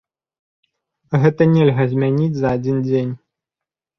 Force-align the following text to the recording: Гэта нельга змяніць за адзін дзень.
Гэта 1.25 1.47
нельга 1.55 1.83
змяніць 1.91 2.31
за 2.39 2.47
адзін 2.61 2.77
дзень. 2.87 3.13